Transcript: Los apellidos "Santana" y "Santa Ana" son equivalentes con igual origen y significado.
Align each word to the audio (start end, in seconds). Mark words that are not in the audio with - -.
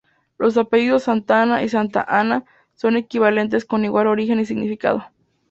Los 0.39 0.57
apellidos 0.57 1.03
"Santana" 1.03 1.61
y 1.61 1.69
"Santa 1.69 2.03
Ana" 2.09 2.43
son 2.73 2.95
equivalentes 2.97 3.65
con 3.65 3.85
igual 3.85 4.07
origen 4.07 4.39
y 4.39 4.45
significado. 4.47 5.05